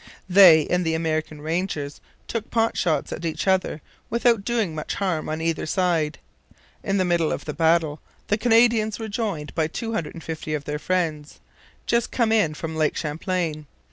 [0.27, 5.29] They and the American rangers took pot shots at each other without doing much harm
[5.29, 6.17] on either side.
[6.83, 11.39] In the middle of the battle the Canadians were joined by 250 of their friends,
[11.85, 13.67] just come in from Lake Champlain.